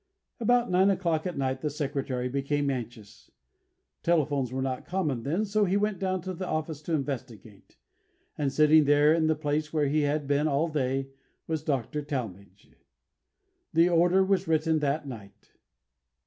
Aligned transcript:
About 0.39 0.71
nine 0.71 0.89
o'clock 0.89 1.27
at 1.27 1.37
night 1.37 1.61
the 1.61 1.69
Secretary 1.69 2.27
became 2.27 2.71
anxious. 2.71 3.29
Telephones 4.01 4.51
were 4.51 4.63
not 4.63 4.83
common 4.83 5.21
then, 5.21 5.45
so 5.45 5.63
he 5.63 5.77
went 5.77 5.99
down 5.99 6.21
to 6.23 6.33
the 6.33 6.47
office 6.47 6.81
to 6.81 6.93
investigate; 6.95 7.77
and 8.35 8.51
sitting 8.51 8.85
there 8.85 9.13
in 9.13 9.27
the 9.27 9.35
place 9.35 9.71
where 9.71 9.85
he 9.89 10.01
had 10.01 10.25
been 10.25 10.47
all 10.47 10.69
day 10.69 11.09
was 11.45 11.61
Dr. 11.61 12.01
Talmage. 12.01 12.71
The 13.73 13.89
order 13.89 14.25
was 14.25 14.47
written 14.47 14.79
that 14.79 15.07
night. 15.07 15.51